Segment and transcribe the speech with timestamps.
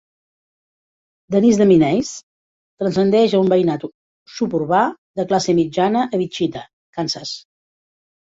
[1.35, 2.13] "Dennis the Menace"
[2.83, 3.85] transcendeix a un veïnat
[4.37, 4.81] suburbà
[5.21, 6.67] de classe mitjana a Wichita,
[6.99, 7.35] Kansas.